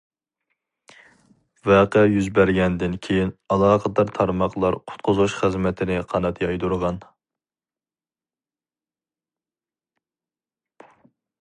[1.71, 6.97] ۋەقە يۈز بەرگەندىن كېيىن، ئالاقىدار تارماقلار قۇتقۇزۇش خىزمىتىنى قانات يايدۇرغان.